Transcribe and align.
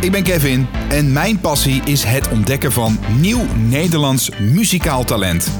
ik 0.00 0.12
ben 0.12 0.22
Kevin 0.22 0.66
en 0.88 1.12
mijn 1.12 1.40
passie 1.40 1.82
is 1.84 2.04
het 2.04 2.28
ontdekken 2.28 2.72
van 2.72 2.98
nieuw 3.18 3.44
Nederlands 3.56 4.30
muzikaal 4.40 5.04
talent. 5.04 5.50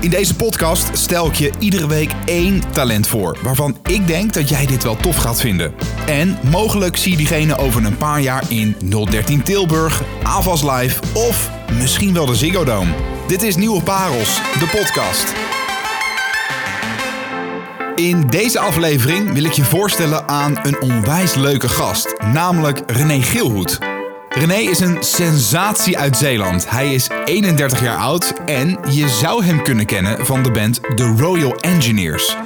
In 0.00 0.10
deze 0.10 0.36
podcast 0.36 0.98
stel 0.98 1.26
ik 1.26 1.34
je 1.34 1.50
iedere 1.58 1.86
week 1.86 2.10
één 2.24 2.62
talent 2.72 3.06
voor 3.06 3.38
waarvan 3.42 3.76
ik 3.82 4.06
denk 4.06 4.32
dat 4.32 4.48
jij 4.48 4.66
dit 4.66 4.82
wel 4.82 4.96
tof 4.96 5.16
gaat 5.16 5.40
vinden. 5.40 5.74
En 6.06 6.38
mogelijk 6.50 6.96
zie 6.96 7.10
je 7.10 7.16
diegene 7.16 7.58
over 7.58 7.84
een 7.84 7.96
paar 7.96 8.20
jaar 8.20 8.44
in 8.48 8.76
013 9.10 9.42
Tilburg, 9.42 10.02
Avas 10.22 10.62
Live 10.62 11.00
of 11.12 11.50
misschien 11.78 12.14
wel 12.14 12.26
de 12.26 12.34
Ziggo 12.34 12.64
Dome. 12.64 12.92
Dit 13.26 13.42
is 13.42 13.56
Nieuwe 13.56 13.82
Parels, 13.82 14.40
de 14.58 14.66
podcast. 14.66 15.43
In 17.94 18.26
deze 18.30 18.58
aflevering 18.58 19.32
wil 19.32 19.44
ik 19.44 19.52
je 19.52 19.64
voorstellen 19.64 20.28
aan 20.28 20.58
een 20.62 20.80
onwijs 20.80 21.34
leuke 21.34 21.68
gast, 21.68 22.14
namelijk 22.32 22.82
René 22.86 23.22
Geelhoed. 23.22 23.78
René 24.28 24.54
is 24.54 24.80
een 24.80 24.96
sensatie 25.00 25.98
uit 25.98 26.16
Zeeland. 26.16 26.70
Hij 26.70 26.94
is 26.94 27.08
31 27.24 27.80
jaar 27.82 27.96
oud 27.96 28.32
en 28.46 28.78
je 28.90 29.08
zou 29.08 29.44
hem 29.44 29.62
kunnen 29.62 29.86
kennen 29.86 30.26
van 30.26 30.42
de 30.42 30.50
band 30.50 30.80
The 30.96 31.14
Royal 31.16 31.56
Engineers. 31.56 32.36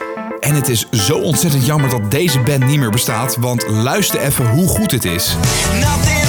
En 0.41 0.55
het 0.55 0.69
is 0.69 0.89
zo 0.91 1.19
ontzettend 1.19 1.67
jammer 1.67 1.91
dat 1.91 2.11
deze 2.11 2.41
band 2.41 2.67
niet 2.67 2.79
meer 2.79 2.91
bestaat, 2.91 3.37
want 3.37 3.69
luister 3.69 4.21
even 4.21 4.51
hoe 4.51 4.69
goed 4.69 4.91
het 4.91 5.05
is. 5.05 5.37
Nothing 5.81 6.28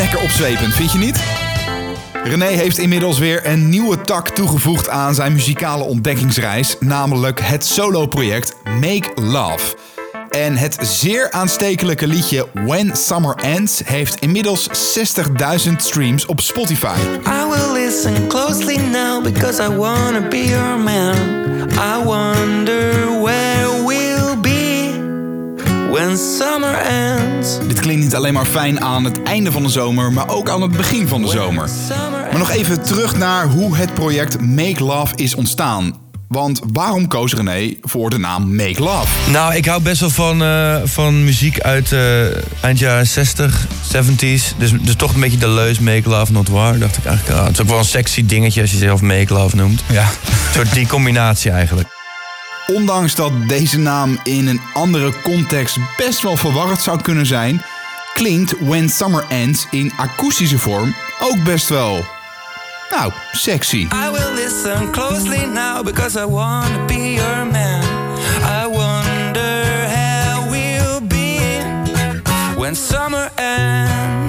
lekker 0.00 0.20
opzwepend, 0.20 0.74
vind 0.74 0.92
je 0.92 0.98
niet? 0.98 1.20
René 2.24 2.46
heeft 2.46 2.78
inmiddels 2.78 3.18
weer 3.18 3.46
een 3.46 3.68
nieuwe 3.68 4.00
tak 4.00 4.28
toegevoegd 4.28 4.88
aan 4.88 5.14
zijn 5.14 5.32
muzikale 5.32 5.84
ontdekkingsreis, 5.84 6.76
namelijk 6.78 7.40
het 7.40 7.64
soloproject 7.64 8.56
Make 8.64 9.10
Love. 9.14 9.76
En 10.30 10.56
het 10.56 10.76
zeer 10.80 11.30
aanstekelijke 11.30 12.06
liedje 12.06 12.46
When 12.52 12.96
Summer 12.96 13.34
Ends 13.34 13.82
heeft 13.84 14.20
inmiddels 14.20 14.68
60.000 15.68 15.72
streams 15.76 16.26
op 16.26 16.40
Spotify. 16.40 16.98
I 17.26 17.48
will 17.48 17.72
listen 17.72 18.26
closely 18.26 18.76
now 18.76 19.22
because 19.22 19.62
I 19.62 19.68
be 20.28 20.44
your 20.44 20.78
man. 20.78 21.16
I 21.72 22.04
wonder 22.04 23.20
where 23.22 23.69
when 25.90 26.18
summer 26.18 26.74
ends. 26.74 27.58
Dit 27.68 27.80
klinkt 27.80 28.02
niet 28.02 28.14
alleen 28.14 28.34
maar 28.34 28.46
fijn 28.46 28.80
aan 28.80 29.04
het 29.04 29.22
einde 29.22 29.52
van 29.52 29.62
de 29.62 29.68
zomer, 29.68 30.12
maar 30.12 30.28
ook 30.28 30.48
aan 30.48 30.62
het 30.62 30.70
begin 30.70 31.08
van 31.08 31.22
de 31.22 31.28
zomer. 31.28 31.70
Maar 32.30 32.38
nog 32.38 32.50
even 32.50 32.82
terug 32.82 33.16
naar 33.16 33.46
hoe 33.46 33.76
het 33.76 33.94
project 33.94 34.40
Make 34.40 34.84
Love 34.84 35.14
is 35.16 35.34
ontstaan. 35.34 35.94
Want 36.28 36.60
waarom 36.72 37.08
koos 37.08 37.34
René 37.34 37.74
voor 37.82 38.10
de 38.10 38.18
naam 38.18 38.54
Make 38.56 38.82
Love? 38.82 39.30
Nou, 39.30 39.54
ik 39.54 39.64
hou 39.64 39.82
best 39.82 40.00
wel 40.00 40.10
van, 40.10 40.42
eh, 40.42 40.76
van 40.84 41.24
muziek 41.24 41.60
uit 41.60 41.92
eh, 41.92 42.24
eind 42.60 42.78
jaren 42.78 43.06
60, 43.06 43.66
70s. 43.82 44.54
Dus, 44.58 44.72
dus 44.80 44.94
toch 44.96 45.14
een 45.14 45.20
beetje 45.20 45.38
de 45.38 45.48
leus 45.48 45.78
Make 45.78 46.08
Love 46.08 46.32
Not 46.32 46.48
War. 46.48 46.78
Dacht 46.78 46.96
ik 46.96 47.04
eigenlijk, 47.04 47.38
ah, 47.38 47.44
het 47.44 47.54
is 47.54 47.60
ook 47.60 47.68
wel 47.68 47.78
een 47.78 47.84
sexy 47.84 48.26
dingetje 48.26 48.60
als 48.60 48.70
je 48.70 48.76
zelf 48.76 49.00
Make 49.00 49.34
Love 49.34 49.56
noemt. 49.56 49.82
Ja. 49.86 50.02
Een 50.02 50.54
soort 50.54 50.72
die 50.72 50.86
combinatie 50.86 51.50
eigenlijk. 51.50 51.99
Ondanks 52.66 53.14
dat 53.14 53.32
deze 53.48 53.78
naam 53.78 54.18
in 54.22 54.46
een 54.46 54.60
andere 54.72 55.12
context 55.22 55.76
best 55.96 56.22
wel 56.22 56.36
verwarrend 56.36 56.80
zou 56.80 57.00
kunnen 57.02 57.26
zijn, 57.26 57.62
klinkt 58.14 58.54
When 58.58 58.88
Summer 58.88 59.24
Ends 59.28 59.66
in 59.70 59.92
akoestische 59.96 60.58
vorm 60.58 60.94
ook 61.20 61.44
best 61.44 61.68
wel. 61.68 62.04
Nou, 62.90 63.12
sexy. 63.32 63.88
I 63.92 64.10
will 64.12 64.34
listen 64.34 64.90
closely 64.90 65.46
now 65.46 65.84
because 65.84 66.18
I 66.18 66.24
wanna 66.24 66.84
be 66.86 67.12
your 67.12 67.46
man. 67.46 67.82
I 68.42 68.66
wonder 68.66 69.88
how 69.88 70.50
we'll 70.50 71.00
be 71.00 71.62
when 72.56 72.76
summer 72.76 73.30
ends. 73.34 74.19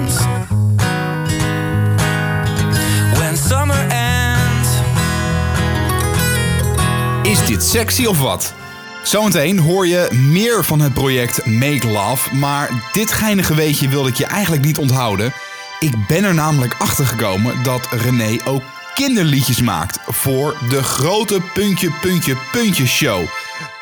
Sexy 7.70 8.04
of 8.04 8.20
wat? 8.20 8.54
Zometeen 9.02 9.58
hoor 9.58 9.86
je 9.86 10.08
meer 10.12 10.64
van 10.64 10.80
het 10.80 10.94
project 10.94 11.46
Make 11.46 11.86
Love, 11.86 12.34
maar 12.34 12.70
dit 12.92 13.12
geinige 13.12 13.54
weetje 13.54 13.88
wil 13.88 14.06
ik 14.06 14.14
je 14.14 14.26
eigenlijk 14.26 14.64
niet 14.64 14.78
onthouden. 14.78 15.32
Ik 15.80 16.06
ben 16.06 16.24
er 16.24 16.34
namelijk 16.34 16.74
achter 16.78 17.06
gekomen 17.06 17.62
dat 17.62 17.88
René 17.90 18.36
ook 18.44 18.62
kinderliedjes 18.94 19.60
maakt 19.60 19.98
voor 20.06 20.56
de 20.68 20.82
grote 20.82 21.40
puntje 21.54 21.90
puntje 22.00 22.36
puntje 22.52 22.86
show. 22.86 23.24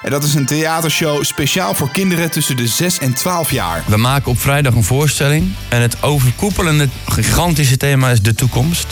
En 0.03 0.11
dat 0.11 0.25
is 0.25 0.35
een 0.35 0.47
theatershow 0.47 1.25
speciaal 1.25 1.75
voor 1.75 1.91
kinderen 1.91 2.31
tussen 2.31 2.57
de 2.57 2.67
6 2.67 2.99
en 2.99 3.13
12 3.13 3.51
jaar. 3.51 3.85
We 3.87 3.97
maken 3.97 4.31
op 4.31 4.41
vrijdag 4.41 4.75
een 4.75 4.85
voorstelling. 4.85 5.53
En 5.69 5.81
het 5.81 6.03
overkoepelende 6.03 6.89
gigantische 7.09 7.77
thema 7.77 8.11
is 8.11 8.23
de 8.23 8.35
toekomst. 8.35 8.87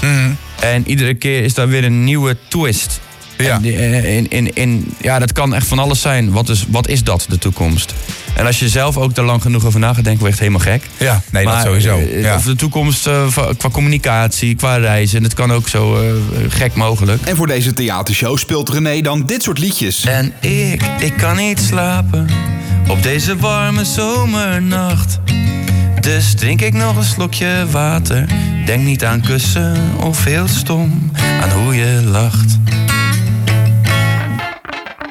En 0.60 0.88
iedere 0.88 1.14
keer 1.14 1.44
is 1.44 1.54
daar 1.54 1.68
weer 1.68 1.84
een 1.84 2.04
nieuwe 2.04 2.36
twist. 2.48 3.00
Ja. 3.38 3.54
En 3.54 3.64
eh, 3.64 4.16
in, 4.16 4.28
in, 4.30 4.54
in, 4.54 4.92
ja, 5.00 5.18
dat 5.18 5.32
kan 5.32 5.54
echt 5.54 5.66
van 5.66 5.78
alles 5.78 6.00
zijn. 6.00 6.30
Wat 6.30 6.48
is, 6.48 6.64
wat 6.68 6.88
is 6.88 7.04
dat, 7.04 7.26
de 7.28 7.38
toekomst? 7.38 7.94
En 8.34 8.46
als 8.46 8.58
je 8.58 8.68
zelf 8.68 8.96
ook 8.96 9.14
daar 9.14 9.24
lang 9.24 9.42
genoeg 9.42 9.64
over 9.66 9.80
na 9.80 9.86
gaat 9.94 10.04
denken, 10.04 10.12
word 10.22 10.22
je 10.22 10.28
echt 10.28 10.38
helemaal 10.38 10.78
gek. 10.78 10.82
Ja, 10.96 11.22
nee, 11.30 11.44
dat 11.44 11.60
sowieso. 11.62 11.98
eh, 11.98 12.22
Ja. 12.22 12.34
Of 12.34 12.42
de 12.44 12.54
toekomst 12.56 13.06
eh, 13.06 13.26
qua 13.56 13.68
communicatie, 13.70 14.54
qua 14.54 14.76
reizen. 14.76 15.16
En 15.16 15.22
dat 15.22 15.34
kan 15.34 15.52
ook 15.52 15.68
zo 15.68 16.04
gek 16.48 16.74
mogelijk. 16.74 17.22
En 17.22 17.36
voor 17.36 17.46
deze 17.46 17.72
theatershow 17.72 18.38
speelt 18.38 18.68
René 18.68 19.00
dan 19.00 19.26
dit 19.26 19.42
soort 19.42 19.58
liedjes. 19.58 20.04
En 20.04 20.32
ik, 20.40 20.82
ik 20.98 21.12
kan 21.16 21.36
niet 21.36 21.60
slapen 21.60 22.26
op 22.88 23.02
deze 23.02 23.36
warme 23.36 23.84
zomernacht. 23.84 25.18
Dus 26.00 26.34
drink 26.34 26.60
ik 26.60 26.72
nog 26.72 26.96
een 26.96 27.04
slokje 27.04 27.66
water. 27.70 28.26
Denk 28.66 28.84
niet 28.84 29.04
aan 29.04 29.20
kussen 29.20 29.76
of 30.00 30.24
heel 30.24 30.48
stom 30.48 31.10
aan 31.42 31.50
hoe 31.50 31.74
je 31.74 32.00
lacht. 32.04 32.57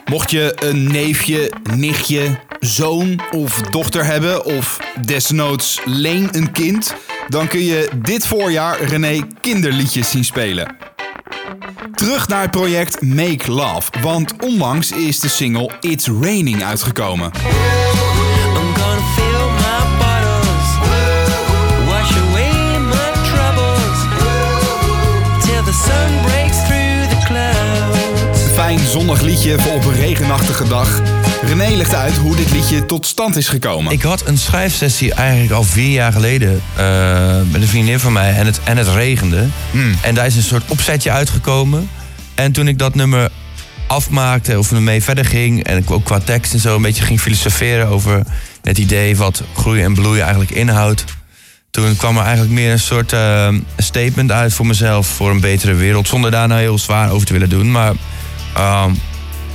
Mocht 0.09 0.31
je 0.31 0.53
een 0.59 0.91
neefje, 0.91 1.51
nichtje, 1.75 2.39
zoon 2.59 3.19
of 3.31 3.61
dochter 3.61 4.05
hebben, 4.05 4.45
of 4.45 4.77
desnoods 5.05 5.81
leen 5.85 6.29
een 6.31 6.51
kind, 6.51 6.93
dan 7.27 7.47
kun 7.47 7.63
je 7.63 7.89
dit 7.95 8.27
voorjaar 8.27 8.81
René 8.81 9.27
kinderliedjes 9.41 10.09
zien 10.09 10.25
spelen. 10.25 10.75
Terug 11.95 12.27
naar 12.27 12.41
het 12.41 12.51
project 12.51 13.01
Make 13.01 13.51
Love, 13.51 13.91
want 14.01 14.33
onlangs 14.43 14.91
is 14.91 15.19
de 15.19 15.29
single 15.29 15.71
It's 15.79 16.07
Raining 16.07 16.63
uitgekomen. 16.63 17.31
Zonnig 28.87 29.21
liedje 29.21 29.59
voor 29.59 29.73
op 29.73 29.85
een 29.85 29.93
regenachtige 29.93 30.67
dag. 30.67 31.01
René 31.41 31.75
legt 31.75 31.95
uit 31.95 32.15
hoe 32.17 32.35
dit 32.35 32.51
liedje 32.51 32.85
tot 32.85 33.07
stand 33.07 33.35
is 33.35 33.47
gekomen. 33.47 33.91
Ik 33.91 34.01
had 34.01 34.27
een 34.27 34.37
schrijfsessie 34.37 35.13
eigenlijk 35.13 35.51
al 35.51 35.63
vier 35.63 35.91
jaar 35.91 36.11
geleden 36.11 36.61
eh, 36.75 37.41
met 37.51 37.61
een 37.61 37.67
vriendin 37.67 37.99
van 37.99 38.13
mij 38.13 38.33
en 38.33 38.45
het, 38.45 38.59
en 38.63 38.77
het 38.77 38.87
regende. 38.87 39.47
En 40.01 40.15
daar 40.15 40.25
is 40.25 40.35
een 40.35 40.43
soort 40.43 40.63
opzetje 40.67 41.11
uitgekomen. 41.11 41.89
En 42.35 42.51
toen 42.51 42.67
ik 42.67 42.79
dat 42.79 42.95
nummer 42.95 43.29
afmaakte 43.87 44.57
of 44.57 44.71
ermee 44.71 45.03
verder 45.03 45.25
ging 45.25 45.63
en 45.63 45.77
ik 45.77 45.91
ook 45.91 46.03
qua 46.03 46.19
tekst 46.19 46.53
en 46.53 46.59
zo 46.59 46.75
een 46.75 46.81
beetje 46.81 47.03
ging 47.03 47.21
filosoferen 47.21 47.87
over 47.87 48.23
het 48.61 48.77
idee 48.77 49.17
wat 49.17 49.43
groeien 49.55 49.83
en 49.83 49.93
bloeien 49.93 50.21
eigenlijk 50.21 50.51
inhoudt. 50.51 51.03
Toen 51.71 51.95
kwam 51.95 52.17
er 52.17 52.23
eigenlijk 52.23 52.53
meer 52.53 52.71
een 52.71 52.79
soort 52.79 53.13
eh, 53.13 53.53
statement 53.77 54.31
uit 54.31 54.53
voor 54.53 54.67
mezelf 54.67 55.07
voor 55.07 55.29
een 55.29 55.41
betere 55.41 55.73
wereld. 55.73 56.07
Zonder 56.07 56.31
daar 56.31 56.47
nou 56.47 56.61
heel 56.61 56.79
zwaar 56.79 57.11
over 57.11 57.27
te 57.27 57.33
willen 57.33 57.49
doen. 57.49 57.71
Maar 57.71 57.93
ehm, 58.53 58.91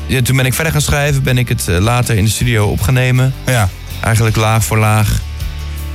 ja, 0.07 0.23
toen 0.23 0.37
ben 0.37 0.47
ik 0.47 0.55
verder 0.55 0.73
gaan 0.73 0.83
schrijven. 0.83 1.23
Ben 1.23 1.39
ik 1.39 1.49
het 1.49 1.69
eh, 1.69 1.79
later 1.79 2.17
in 2.17 2.25
de 2.25 2.31
studio 2.31 2.67
opgenomen. 2.67 3.35
Ja. 3.47 3.69
Eigenlijk 4.01 4.37
laag 4.37 4.65
voor 4.65 4.79
laag. 4.79 5.21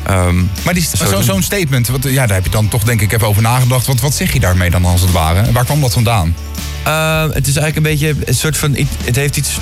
Ehm, 0.03 0.35
Maar 0.63 0.75
Zo 0.93 1.05
zo- 1.05 1.21
zo'n 1.21 1.41
statement, 1.43 1.87
wat, 1.87 2.03
ja, 2.03 2.25
daar 2.25 2.35
heb 2.35 2.43
je 2.45 2.51
dan 2.51 2.67
toch 2.67 2.83
denk 2.83 3.01
ik 3.01 3.11
even 3.13 3.27
over 3.27 3.41
nagedacht. 3.41 3.85
Wat, 3.87 3.99
wat 3.99 4.13
zeg 4.13 4.33
je 4.33 4.39
daarmee 4.39 4.69
dan 4.69 4.85
als 4.85 5.01
het 5.01 5.11
ware? 5.11 5.51
Waar 5.51 5.65
kwam 5.65 5.81
dat 5.81 5.93
vandaan? 5.93 6.35
eh, 6.83 7.21
het 7.23 7.47
is 7.47 7.55
eigenlijk 7.55 7.75
een 7.75 7.83
beetje 7.83 8.15
een 8.25 8.33
soort 8.35 8.57
van. 8.57 8.75
Het 9.03 9.15
heeft 9.15 9.37
iets 9.37 9.57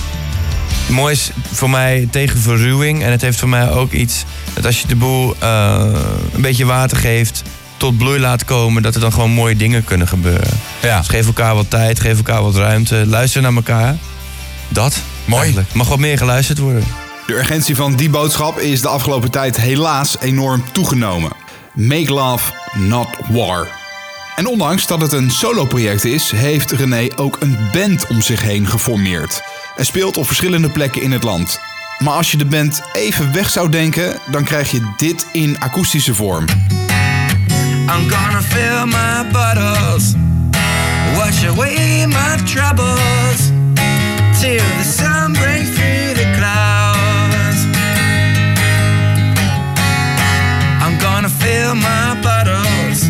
moois 0.88 1.32
voor 1.52 1.70
mij 1.70 2.08
tegen 2.12 2.40
verruwing. 2.40 3.04
En 3.04 3.12
het 3.12 3.22
heeft 3.22 3.40
voor 3.40 3.50
mij 3.50 3.70
ook 3.72 3.92
iets 3.92 4.24
dat 4.54 4.66
als 4.66 4.82
je 4.82 4.88
de 4.88 4.96
boel 4.96 5.36
eh, 5.40 5.86
een 6.34 6.42
beetje 6.42 6.66
water 6.66 6.98
geeft. 6.98 7.44
Tot 7.78 7.98
bloei 7.98 8.20
laat 8.20 8.46
komen, 8.46 8.82
dat 8.82 8.96
er 8.96 9.02
dan 9.02 9.14
gewoon 9.14 9.32
mooie 9.32 9.56
dingen 9.56 9.84
kunnen 9.84 10.08
gebeuren. 10.08 10.60
Ja. 10.82 10.98
Dus 10.98 11.08
geef 11.08 11.26
elkaar 11.26 11.56
wat 11.56 11.70
tijd, 11.70 12.00
geef 12.00 12.18
elkaar 12.18 12.42
wat 12.42 12.56
ruimte. 12.56 13.04
Luister 13.08 13.42
naar 13.42 13.56
elkaar. 13.56 13.96
Dat. 14.68 14.98
Mooi. 15.26 15.42
eigenlijk. 15.42 15.74
Mag 15.74 15.88
wat 15.88 16.00
meer 16.00 16.18
geluisterd 16.18 16.58
worden. 16.58 16.84
De 17.28 17.34
urgentie 17.34 17.76
van 17.76 17.96
die 17.96 18.10
boodschap 18.10 18.60
is 18.60 18.82
de 18.82 18.88
afgelopen 18.88 19.32
tijd 19.32 19.58
helaas 19.58 20.20
enorm 20.20 20.64
toegenomen. 20.72 21.32
Make 21.74 22.14
love, 22.14 22.54
not 22.74 23.08
war. 23.30 23.68
En 24.36 24.48
ondanks 24.48 24.88
dat 24.88 25.02
het 25.02 25.12
een 25.12 25.32
solo-project 25.32 26.06
is, 26.06 26.32
heeft 26.32 26.72
René 26.72 27.08
ook 27.16 27.38
een 27.40 27.58
band 27.72 28.08
om 28.08 28.22
zich 28.22 28.42
heen 28.42 28.68
geformeerd. 28.68 29.42
En 29.76 29.86
speelt 29.86 30.18
op 30.18 30.28
verschillende 30.28 30.70
plekken 30.70 31.02
in 31.02 31.12
het 31.12 31.24
land. 31.24 31.60
Maar 32.00 32.14
als 32.14 32.32
je 32.32 32.38
de 32.38 32.46
band 32.46 32.82
even 32.94 33.34
weg 33.34 33.50
zou 33.50 33.70
denken, 33.70 34.20
dan 34.32 34.44
krijg 34.44 34.72
je 34.72 34.94
dit 34.98 35.28
in 35.32 35.60
akoestische 35.60 36.16
vorm. 36.16 36.46
I'm 37.88 38.08
gonna 38.10 38.42
fill 38.42 38.88
my 38.88 39.30
bottles, 39.32 40.16
wash 41.18 41.46
away 41.46 42.06
my 42.08 42.38
troubles, 42.46 43.52
till 44.42 44.66
the 44.80 44.84
sun 44.84 45.34
breaks 45.34 45.70
through 45.78 46.14
the 46.22 46.28
clouds. 46.38 47.60
I'm 50.84 50.98
gonna 51.00 51.30
fill 51.30 51.76
my 51.76 52.20
bottles, 52.24 53.10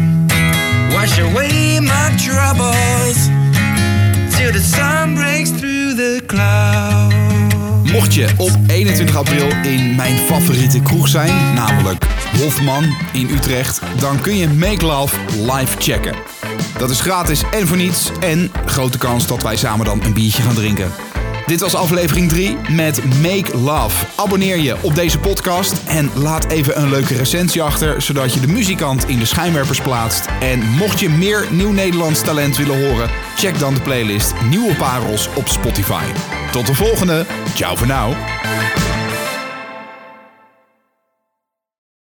wash 0.94 1.18
away 1.19 1.80
my 1.80 2.07
troubles, 2.25 3.18
till 4.36 4.51
the 4.51 4.60
sun 4.60 5.16
breaks 5.16 5.51
through 5.51 5.94
the 5.94 6.22
clouds. 6.27 7.04
Mocht 7.95 8.13
je 8.13 8.27
op 8.38 8.51
21 8.68 9.15
april 9.15 9.47
in 9.63 9.95
mijn 9.95 10.18
favoriete 10.18 10.81
kroeg 10.81 11.07
zijn, 11.07 11.53
namelijk 11.53 12.06
Hofman 12.38 12.95
in 13.13 13.30
Utrecht, 13.30 13.81
dan 14.00 14.21
kun 14.21 14.38
je 14.38 14.50
Make 14.50 14.86
Love 14.86 15.18
live 15.39 15.77
checken. 15.80 16.15
Dat 16.77 16.89
is 16.89 17.01
gratis 17.01 17.44
en 17.51 17.68
voor 17.68 17.77
niets 17.77 18.12
en 18.19 18.51
grote 18.65 18.97
kans 18.97 19.27
dat 19.27 19.44
wij 19.44 19.56
samen 19.56 19.86
dan 19.86 20.03
een 20.03 20.13
biertje 20.13 20.42
gaan 20.42 20.53
drinken. 20.53 20.92
Dit 21.45 21.59
was 21.59 21.75
aflevering 21.75 22.30
3 22.30 22.57
met 22.69 23.21
Make 23.21 23.57
Love. 23.57 24.06
Abonneer 24.15 24.57
je 24.57 24.75
op 24.81 24.95
deze 24.95 25.19
podcast 25.19 25.81
en 25.88 26.09
laat 26.15 26.48
even 26.48 26.81
een 26.81 26.89
leuke 26.89 27.15
recensie 27.15 27.62
achter, 27.62 28.01
zodat 28.01 28.33
je 28.33 28.39
de 28.39 28.48
muzikant 28.48 29.07
in 29.07 29.19
de 29.19 29.25
schijnwerpers 29.25 29.81
plaatst. 29.81 30.25
En 30.39 30.59
mocht 30.59 31.00
je 31.00 31.09
meer 31.09 31.45
nieuw 31.51 31.71
Nederlands 31.71 32.21
talent 32.21 32.57
willen 32.57 32.88
horen, 32.88 33.09
check 33.38 33.59
dan 33.59 33.74
de 33.74 33.81
playlist 33.81 34.33
Nieuwe 34.50 34.75
Parels 34.75 35.30
op 35.36 35.48
Spotify. 35.48 36.03
Tot 36.55 36.65
de 36.65 36.73
volgende. 36.73 37.25
Ciao 37.55 37.75
voor 37.75 37.87
now. 37.87 38.13